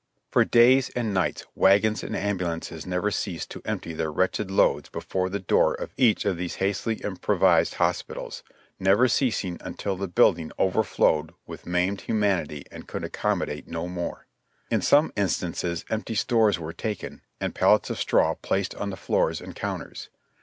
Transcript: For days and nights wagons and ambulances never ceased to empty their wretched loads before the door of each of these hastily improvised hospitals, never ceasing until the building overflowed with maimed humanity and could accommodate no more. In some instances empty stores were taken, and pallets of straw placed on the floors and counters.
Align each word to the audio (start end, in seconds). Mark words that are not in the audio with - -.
For 0.31 0.43
days 0.43 0.89
and 0.95 1.13
nights 1.13 1.45
wagons 1.53 2.01
and 2.03 2.15
ambulances 2.15 2.87
never 2.87 3.11
ceased 3.11 3.51
to 3.51 3.61
empty 3.65 3.93
their 3.93 4.11
wretched 4.11 4.49
loads 4.49 4.89
before 4.89 5.29
the 5.29 5.37
door 5.37 5.75
of 5.75 5.93
each 5.95 6.25
of 6.25 6.37
these 6.37 6.55
hastily 6.55 6.95
improvised 7.03 7.75
hospitals, 7.75 8.41
never 8.79 9.07
ceasing 9.07 9.59
until 9.61 9.95
the 9.95 10.07
building 10.07 10.51
overflowed 10.57 11.35
with 11.45 11.67
maimed 11.67 12.01
humanity 12.01 12.65
and 12.71 12.87
could 12.87 13.03
accommodate 13.03 13.67
no 13.67 13.87
more. 13.87 14.25
In 14.71 14.81
some 14.81 15.13
instances 15.15 15.85
empty 15.87 16.15
stores 16.15 16.57
were 16.57 16.73
taken, 16.73 17.21
and 17.39 17.53
pallets 17.53 17.91
of 17.91 17.99
straw 17.99 18.33
placed 18.33 18.73
on 18.73 18.89
the 18.89 18.97
floors 18.97 19.39
and 19.39 19.55
counters. 19.55 20.09